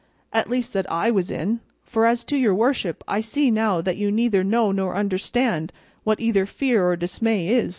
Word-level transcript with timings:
at 0.33 0.49
least 0.49 0.73
that 0.73 0.91
I 0.91 1.11
was 1.11 1.29
in; 1.29 1.59
for 1.85 2.07
as 2.07 2.23
to 2.23 2.35
your 2.35 2.55
worship 2.55 3.03
I 3.07 3.21
see 3.21 3.51
now 3.51 3.81
that 3.81 3.97
you 3.97 4.09
neither 4.11 4.43
know 4.43 4.71
nor 4.71 4.95
understand 4.95 5.71
what 6.03 6.19
either 6.19 6.47
fear 6.47 6.87
or 6.89 6.95
dismay 6.95 7.49
is." 7.49 7.69